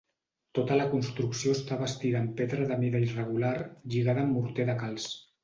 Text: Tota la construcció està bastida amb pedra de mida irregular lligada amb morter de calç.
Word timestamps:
Tota 0.59 0.77
la 0.77 0.87
construcció 0.93 1.53
està 1.57 1.77
bastida 1.81 2.17
amb 2.21 2.33
pedra 2.41 2.65
de 2.73 2.79
mida 2.85 3.03
irregular 3.09 3.53
lligada 3.67 4.27
amb 4.27 4.35
morter 4.41 4.69
de 4.73 4.79
calç. 4.83 5.09